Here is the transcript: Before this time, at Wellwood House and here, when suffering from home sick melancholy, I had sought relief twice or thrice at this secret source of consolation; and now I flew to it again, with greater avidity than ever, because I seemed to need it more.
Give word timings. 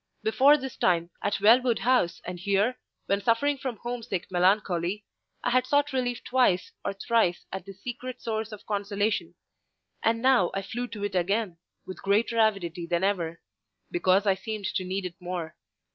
Before 0.23 0.57
this 0.57 0.77
time, 0.77 1.11
at 1.21 1.39
Wellwood 1.39 1.77
House 1.77 2.21
and 2.25 2.39
here, 2.39 2.79
when 3.05 3.21
suffering 3.21 3.59
from 3.59 3.77
home 3.77 4.01
sick 4.01 4.31
melancholy, 4.31 5.05
I 5.43 5.51
had 5.51 5.67
sought 5.67 5.93
relief 5.93 6.23
twice 6.23 6.71
or 6.83 6.93
thrice 6.93 7.45
at 7.53 7.67
this 7.67 7.83
secret 7.83 8.19
source 8.19 8.51
of 8.51 8.65
consolation; 8.65 9.35
and 10.01 10.19
now 10.19 10.49
I 10.55 10.63
flew 10.63 10.87
to 10.87 11.03
it 11.03 11.13
again, 11.13 11.59
with 11.85 12.01
greater 12.01 12.39
avidity 12.39 12.87
than 12.87 13.03
ever, 13.03 13.41
because 13.91 14.25
I 14.25 14.33
seemed 14.33 14.65
to 14.73 14.83
need 14.83 15.05
it 15.05 15.17
more. 15.21 15.55